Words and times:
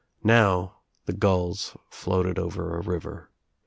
Now 0.23 0.77
the 1.05 1.13
gulls 1.13 1.77
floated 1.91 2.39
over 2.39 2.75
a 2.75 2.81
river. 2.81 3.29